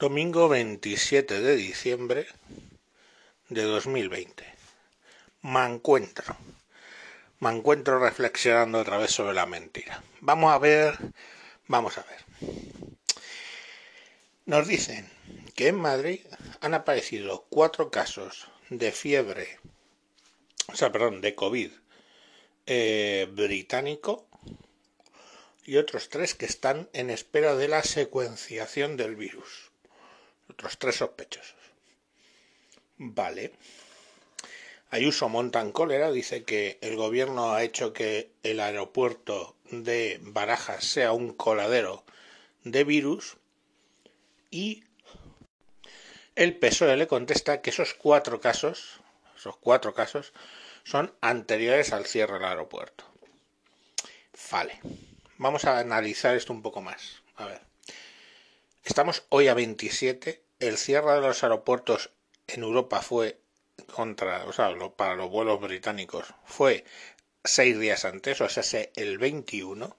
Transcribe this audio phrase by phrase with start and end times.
[0.00, 2.28] Domingo 27 de diciembre
[3.48, 4.44] de 2020.
[5.42, 6.36] Me encuentro.
[7.40, 10.04] Me encuentro reflexionando otra vez sobre la mentira.
[10.20, 10.96] Vamos a ver.
[11.66, 12.52] Vamos a ver.
[14.46, 15.10] Nos dicen
[15.56, 16.20] que en Madrid
[16.60, 19.58] han aparecido cuatro casos de fiebre,
[20.68, 21.72] o sea, perdón, de COVID
[22.66, 24.28] eh, británico
[25.64, 29.67] y otros tres que están en espera de la secuenciación del virus
[30.48, 31.56] otros tres sospechosos.
[32.96, 33.52] Vale.
[34.90, 41.12] Ayuso Montan Cólera dice que el gobierno ha hecho que el aeropuerto de Barajas sea
[41.12, 42.04] un coladero
[42.64, 43.36] de virus
[44.50, 44.84] y
[46.34, 49.00] el PSOE le contesta que esos cuatro casos,
[49.36, 50.32] esos cuatro casos,
[50.84, 53.04] son anteriores al cierre del aeropuerto.
[54.50, 54.80] Vale.
[55.36, 57.22] Vamos a analizar esto un poco más.
[57.36, 57.67] A ver.
[58.88, 60.42] Estamos hoy a 27.
[60.60, 62.10] El cierre de los aeropuertos
[62.46, 63.38] en Europa fue
[63.92, 66.86] contra, o sea, para los vuelos británicos fue
[67.44, 69.94] seis días antes, o sea, el 21.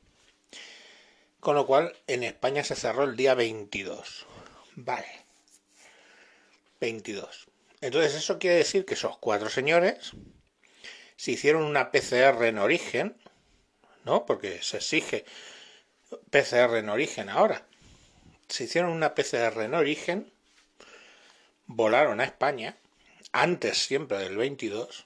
[1.39, 4.25] Con lo cual, en España se cerró el día 22.
[4.73, 5.25] Vale.
[6.81, 7.47] 22.
[7.81, 10.13] Entonces, eso quiere decir que esos cuatro señores
[11.15, 13.21] se hicieron una PCR en origen,
[14.03, 14.25] ¿no?
[14.25, 15.25] Porque se exige
[16.31, 17.68] PCR en origen ahora
[18.49, 20.31] se hicieron una PCR en origen,
[21.67, 22.77] volaron a España,
[23.31, 25.05] antes siempre del 22,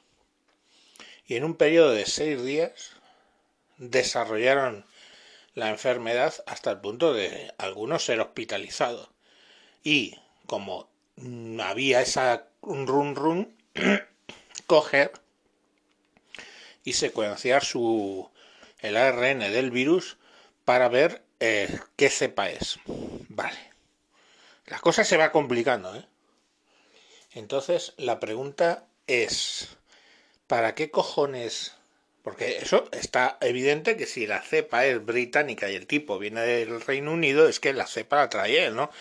[1.28, 2.94] y en un periodo de seis días
[3.78, 4.86] desarrollaron
[5.54, 9.10] la enfermedad hasta el punto de algunos ser hospitalizados.
[9.84, 10.90] Y como
[11.62, 13.58] había esa run run,
[14.68, 15.12] coger
[16.84, 18.30] y secuenciar su
[18.80, 20.18] el ARN del virus
[20.66, 22.80] para ver eh, qué cepa es.
[23.36, 23.58] Vale.
[24.68, 26.06] La cosa se va complicando, ¿eh?
[27.32, 29.76] Entonces, la pregunta es,
[30.46, 31.74] ¿para qué cojones?
[32.22, 36.80] Porque eso está evidente que si la cepa es británica y el tipo viene del
[36.80, 38.92] Reino Unido, es que la cepa la trae él, ¿no?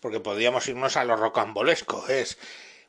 [0.00, 2.06] Porque podríamos irnos a lo rocambolesco.
[2.08, 2.36] Es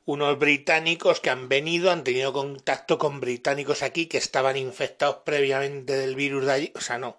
[0.06, 5.94] unos británicos que han venido, han tenido contacto con británicos aquí que estaban infectados previamente
[5.94, 6.74] del virus de allí.
[6.76, 7.18] O sea, no.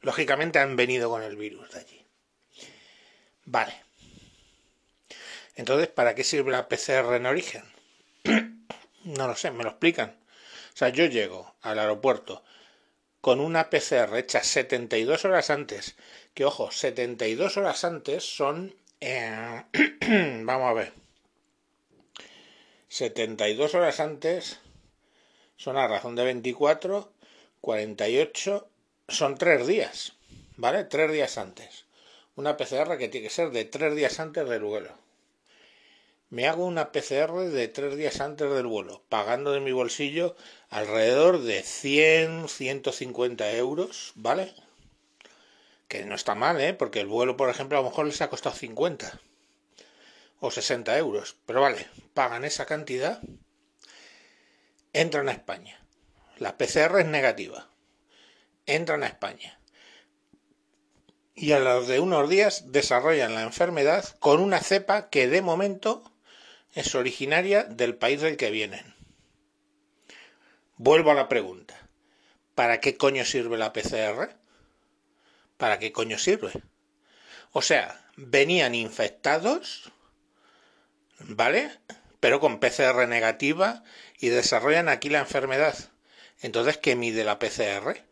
[0.00, 1.95] Lógicamente han venido con el virus de allí.
[3.56, 3.72] Vale.
[5.54, 7.64] Entonces, ¿para qué sirve la PCR en origen?
[9.04, 10.10] no lo sé, me lo explican.
[10.74, 12.44] O sea, yo llego al aeropuerto
[13.22, 15.96] con una PCR hecha 72 horas antes,
[16.34, 18.74] que ojo, 72 horas antes son...
[19.00, 19.64] Eh,
[20.44, 20.92] vamos a ver.
[22.88, 24.58] 72 horas antes
[25.56, 27.10] son a razón de 24,
[27.62, 28.68] 48
[29.08, 30.12] son tres días,
[30.58, 30.84] ¿vale?
[30.84, 31.85] Tres días antes.
[32.36, 34.96] Una PCR que tiene que ser de tres días antes del vuelo.
[36.30, 40.36] Me hago una PCR de tres días antes del vuelo, pagando de mi bolsillo
[40.70, 44.54] alrededor de 100, 150 euros, ¿vale?
[45.88, 46.74] Que no está mal, ¿eh?
[46.74, 49.20] Porque el vuelo, por ejemplo, a lo mejor les ha costado 50
[50.38, 51.36] o 60 euros.
[51.46, 53.20] Pero vale, pagan esa cantidad,
[54.92, 55.80] entran a España.
[56.38, 57.68] La PCR es negativa
[58.66, 59.55] entran a España.
[61.36, 66.02] Y a los de unos días desarrollan la enfermedad con una cepa que de momento
[66.74, 68.94] es originaria del país del que vienen.
[70.76, 71.76] Vuelvo a la pregunta.
[72.56, 74.34] ¿Para qué coño sirve la PCR?
[75.56, 76.50] ¿Para qué coño sirve?
[77.52, 79.92] O sea, venían infectados,
[81.20, 81.70] ¿vale?
[82.18, 83.84] Pero con PCR negativa
[84.18, 85.76] y desarrollan aquí la enfermedad.
[86.40, 88.06] Entonces, ¿qué mide la PCR?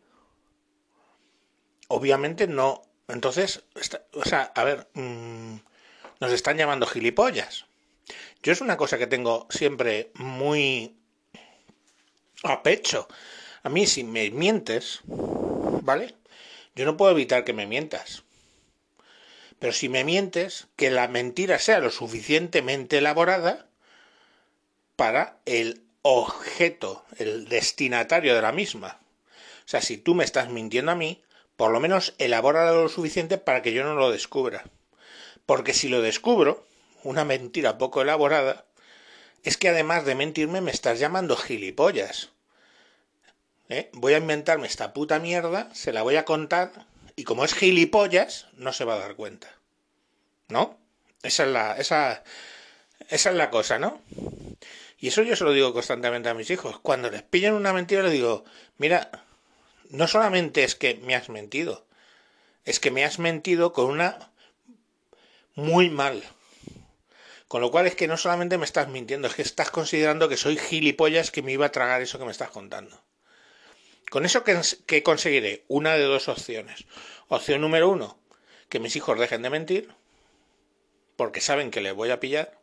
[1.87, 2.81] obviamente no.
[3.07, 3.63] Entonces,
[4.13, 5.57] o sea, a ver, mm,
[6.19, 7.65] nos están llamando gilipollas.
[8.41, 10.95] Yo es una cosa que tengo siempre muy
[12.43, 13.07] a pecho.
[13.63, 16.15] A mí si me mientes, ¿vale?
[16.75, 18.23] Yo no puedo evitar que me mientas.
[19.59, 23.67] Pero si me mientes, que la mentira sea lo suficientemente elaborada
[24.95, 28.99] para el objeto, el destinatario de la misma.
[29.65, 31.23] O sea, si tú me estás mintiendo a mí,
[31.55, 34.65] por lo menos elabora lo suficiente para que yo no lo descubra.
[35.45, 36.65] Porque si lo descubro,
[37.03, 38.65] una mentira poco elaborada,
[39.43, 42.29] es que además de mentirme me estás llamando gilipollas.
[43.69, 43.89] ¿Eh?
[43.93, 46.85] Voy a inventarme esta puta mierda, se la voy a contar,
[47.15, 49.47] y como es gilipollas, no se va a dar cuenta.
[50.49, 50.77] ¿No?
[51.23, 52.23] Esa es la, esa,
[53.09, 54.01] esa es la cosa, ¿no?
[54.99, 56.79] Y eso yo se lo digo constantemente a mis hijos.
[56.79, 58.45] Cuando les pillan una mentira, les digo,
[58.77, 59.24] mira,
[59.89, 61.85] no solamente es que me has mentido,
[62.65, 64.31] es que me has mentido con una
[65.55, 66.23] muy mal,
[67.47, 70.35] Con lo cual es que no solamente me estás mintiendo, es que estás considerando que
[70.35, 73.01] soy gilipollas que me iba a tragar eso que me estás contando.
[74.09, 75.63] Con eso, ¿qué, conseguiré?
[75.67, 76.85] Una de dos opciones.
[77.27, 78.17] Opción número uno,
[78.69, 79.93] que mis hijos dejen de mentir,
[81.15, 82.59] porque saben que les voy a pillar.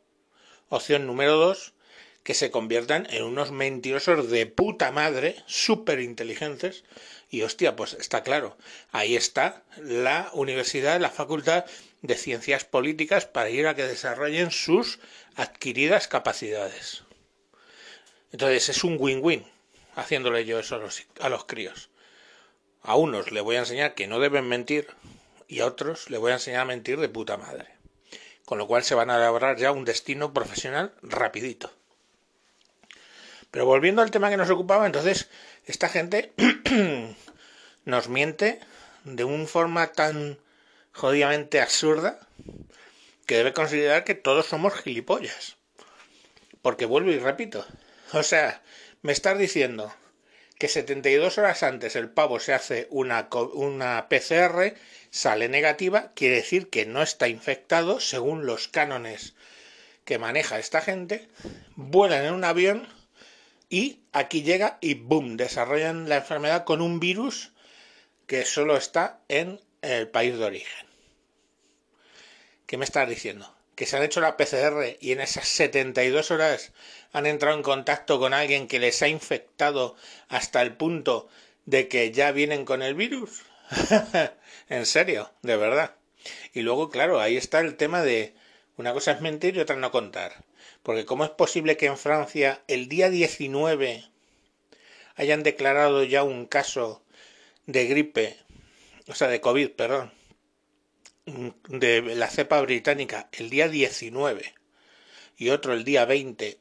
[0.69, 1.73] Opción número dos,
[2.23, 6.85] que se conviertan en unos mentirosos de puta madre, súper inteligentes.
[7.31, 8.57] Y hostia, pues está claro,
[8.91, 11.65] ahí está la universidad, la facultad
[12.03, 14.99] de ciencias políticas para ir a que desarrollen sus
[15.35, 17.05] adquiridas capacidades.
[18.33, 19.45] Entonces es un win-win
[19.95, 21.91] haciéndole yo eso a los, a los críos.
[22.83, 24.89] A unos le voy a enseñar que no deben mentir
[25.49, 27.69] y a otros le voy a enseñar a mentir de puta madre.
[28.45, 31.73] Con lo cual se van a elaborar ya un destino profesional rapidito.
[33.53, 35.29] Pero volviendo al tema que nos ocupaba, entonces
[35.67, 36.33] esta gente
[37.85, 38.59] nos miente
[39.05, 40.39] de una forma tan
[40.93, 42.19] jodidamente absurda
[43.27, 45.59] que debe considerar que todos somos gilipollas.
[46.63, 47.67] Porque vuelvo y repito.
[48.15, 48.63] O sea,
[49.03, 49.93] me estás diciendo
[50.59, 54.75] que 72 horas antes el pavo se hace una, una PCR,
[55.11, 59.35] sale negativa, quiere decir que no está infectado según los cánones
[60.07, 61.29] que maneja esta gente,
[61.77, 62.89] vuelan en un avión
[63.73, 67.53] y aquí llega y boom, desarrollan la enfermedad con un virus
[68.27, 70.87] que solo está en el país de origen.
[72.67, 73.57] ¿Qué me estás diciendo?
[73.75, 76.73] Que se han hecho la PCR y en esas 72 horas
[77.15, 79.97] han entrado en contacto con alguien que les ha infectado
[80.29, 81.31] hasta el punto
[81.65, 83.41] de que ya vienen con el virus.
[84.69, 85.95] en serio, de verdad.
[86.53, 88.35] Y luego, claro, ahí está el tema de
[88.83, 90.45] una cosa es mentir y otra no contar.
[90.83, 94.05] Porque ¿cómo es posible que en Francia el día 19
[95.15, 97.05] hayan declarado ya un caso
[97.67, 98.37] de gripe,
[99.07, 100.13] o sea, de COVID, perdón,
[101.69, 104.53] de la cepa británica el día 19
[105.37, 106.59] y otro el día 20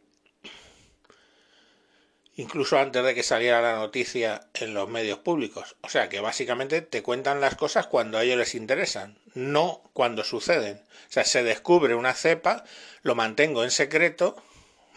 [2.35, 5.75] incluso antes de que saliera la noticia en los medios públicos.
[5.81, 10.23] O sea que básicamente te cuentan las cosas cuando a ellos les interesan, no cuando
[10.23, 10.81] suceden.
[11.09, 12.63] O sea, se descubre una cepa,
[13.01, 14.41] lo mantengo en secreto,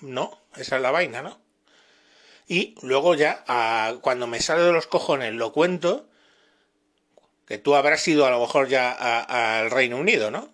[0.00, 1.40] no, esa es la vaina, ¿no?
[2.46, 3.42] Y luego ya,
[4.02, 6.06] cuando me sale de los cojones, lo cuento,
[7.46, 10.52] que tú habrás ido a lo mejor ya al Reino Unido, ¿no?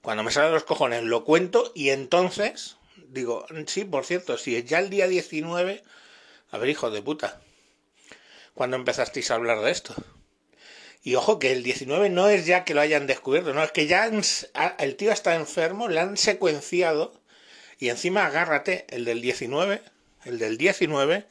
[0.00, 2.77] Cuando me sale de los cojones, lo cuento y entonces
[3.08, 5.82] digo, sí, por cierto, si es ya el día 19,
[6.50, 7.40] a ver, hijo de puta,
[8.54, 9.94] ¿cuándo empezasteis a hablar de esto?
[11.02, 13.86] Y ojo que el 19 no es ya que lo hayan descubierto, no, es que
[13.86, 14.10] ya
[14.78, 17.20] el tío está enfermo, le han secuenciado
[17.78, 19.80] y encima agárrate, el del 19,
[20.24, 21.26] el del 19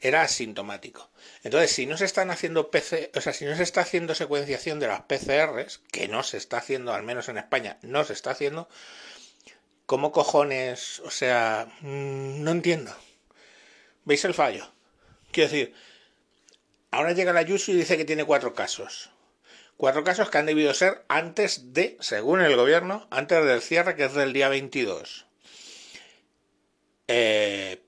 [0.00, 1.10] era asintomático.
[1.42, 4.78] Entonces, si no se están haciendo PC, o sea, si no se está haciendo secuenciación
[4.78, 8.30] de las PCRs, que no se está haciendo, al menos en España, no se está
[8.30, 8.68] haciendo,
[9.90, 11.00] ¿Cómo cojones?
[11.00, 12.94] O sea, mm, no entiendo.
[14.04, 14.70] ¿Veis el fallo?
[15.32, 15.74] Quiero decir,
[16.92, 19.10] ahora llega la Yusu y dice que tiene cuatro casos.
[19.76, 24.04] Cuatro casos que han debido ser antes de, según el gobierno, antes del cierre, que
[24.04, 25.26] es del día 22.
[27.08, 27.82] Eh,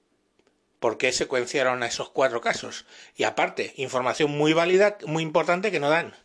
[0.81, 2.85] ¿Por qué secuenciaron a esos cuatro casos?
[3.15, 6.17] Y aparte, información muy válida, muy importante que no dan.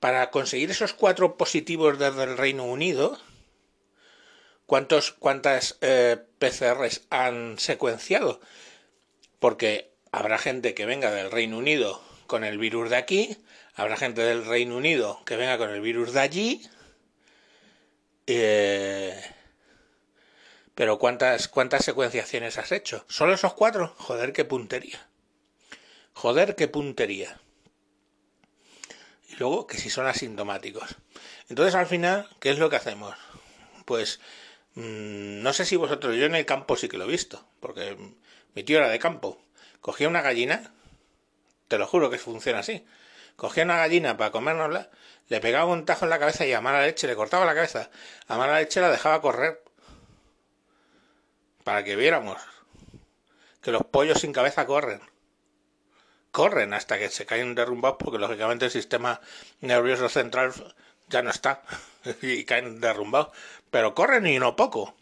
[0.00, 3.18] Para conseguir esos cuatro positivos desde el Reino Unido,
[4.68, 8.38] ¿Cuántos, ¿Cuántas eh, PCRs han secuenciado?
[9.38, 13.38] Porque habrá gente que venga del Reino Unido con el virus de aquí,
[13.74, 16.68] habrá gente del Reino Unido que venga con el virus de allí.
[18.26, 19.18] Eh,
[20.74, 23.06] pero ¿cuántas, ¿cuántas secuenciaciones has hecho?
[23.08, 23.94] ¿Solo esos cuatro?
[23.96, 25.08] Joder, qué puntería.
[26.12, 27.40] Joder, qué puntería.
[29.30, 30.94] Y luego que si son asintomáticos.
[31.48, 33.16] Entonces al final, ¿qué es lo que hacemos?
[33.86, 34.20] Pues
[34.74, 37.96] no sé si vosotros, yo en el campo sí que lo he visto, porque
[38.54, 39.40] mi tío era de campo.
[39.80, 40.72] Cogía una gallina,
[41.68, 42.86] te lo juro que funciona así.
[43.36, 44.90] Cogía una gallina para comérnosla,
[45.28, 47.90] le pegaba un tajo en la cabeza y a mala leche le cortaba la cabeza.
[48.26, 49.62] A mala leche la dejaba correr.
[51.64, 52.38] Para que viéramos
[53.60, 55.00] que los pollos sin cabeza corren.
[56.32, 59.20] Corren hasta que se caen derrumbados porque lógicamente el sistema
[59.60, 60.52] nervioso central
[61.08, 61.62] ya no está
[62.22, 63.36] y caen derrumbados
[63.70, 64.94] pero corren y no poco,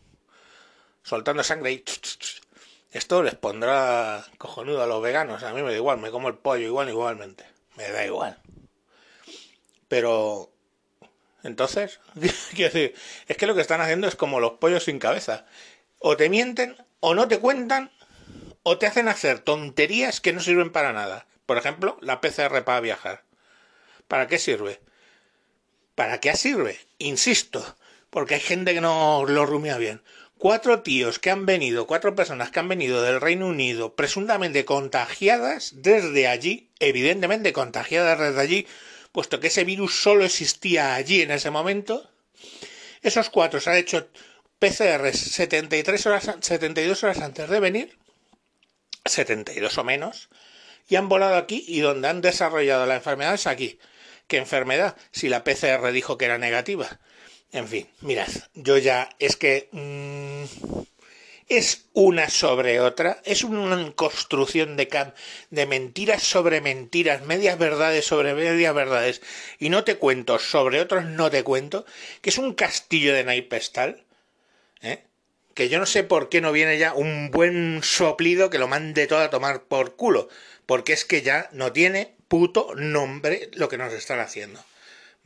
[1.02, 1.84] soltando sangre y...
[2.92, 6.34] Esto les pondrá cojonudo a los veganos, a mí me da igual, me como el
[6.34, 7.44] pollo igual igualmente,
[7.76, 8.40] me da igual.
[9.88, 10.50] Pero...
[11.42, 12.00] Entonces,
[12.54, 12.94] quiero decir,
[13.28, 15.46] es que lo que están haciendo es como los pollos sin cabeza.
[15.98, 17.92] O te mienten, o no te cuentan,
[18.62, 21.26] o te hacen hacer tonterías que no sirven para nada.
[21.44, 23.24] Por ejemplo, la PCR para viajar.
[24.08, 24.80] ¿Para qué sirve?
[25.94, 26.78] ¿Para qué sirve?
[26.98, 27.76] Insisto,
[28.10, 30.02] porque hay gente que no lo rumea bien.
[30.38, 35.72] Cuatro tíos que han venido, cuatro personas que han venido del Reino Unido, presuntamente contagiadas
[35.76, 38.66] desde allí, evidentemente contagiadas desde allí,
[39.12, 42.10] puesto que ese virus solo existía allí en ese momento.
[43.00, 44.08] Esos cuatro se han hecho
[44.58, 47.98] PCR 73 horas, 72 horas antes de venir,
[49.06, 50.28] 72 o menos,
[50.88, 53.78] y han volado aquí y donde han desarrollado la enfermedad es aquí.
[54.26, 54.96] ¿Qué enfermedad?
[55.12, 57.00] Si la PCR dijo que era negativa.
[57.56, 60.44] En fin, mirad, yo ya es que mmm,
[61.48, 65.14] es una sobre otra, es una construcción de,
[65.48, 69.22] de mentiras sobre mentiras, medias verdades sobre medias verdades,
[69.58, 71.86] y no te cuento sobre otros no te cuento,
[72.20, 74.04] que es un castillo de naipestal,
[74.82, 75.04] ¿eh?
[75.54, 79.06] que yo no sé por qué no viene ya un buen soplido que lo mande
[79.06, 80.28] todo a tomar por culo,
[80.66, 84.62] porque es que ya no tiene puto nombre lo que nos están haciendo.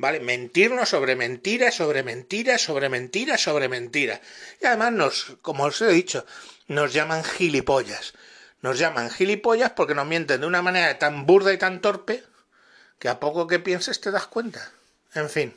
[0.00, 0.19] ¿Vale?
[0.19, 4.21] Mentirnos sobre mentiras, sobre mentiras, sobre mentiras, sobre mentiras.
[4.61, 6.25] Y además nos, como os he dicho,
[6.69, 8.14] nos llaman gilipollas.
[8.62, 12.25] Nos llaman gilipollas porque nos mienten de una manera tan burda y tan torpe
[12.99, 14.73] que a poco que pienses te das cuenta.
[15.14, 15.52] En fin.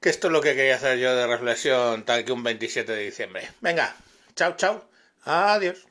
[0.00, 3.04] Que esto es lo que quería hacer yo de reflexión tal que un 27 de
[3.04, 3.48] diciembre.
[3.60, 3.94] Venga,
[4.34, 4.84] chao, chao.
[5.24, 5.89] Adiós.